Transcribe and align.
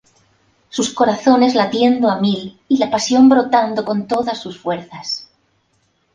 Sus 0.69 0.95
corazones 0.95 1.53
latiendo 1.53 2.09
a 2.09 2.19
mil 2.19 2.59
y 2.67 2.79
la 2.79 2.89
pasión 2.89 3.29
brotando 3.29 3.85
con 3.85 4.07
todas 4.07 4.39
sus 4.39 4.57
fuerzas. 4.59 5.29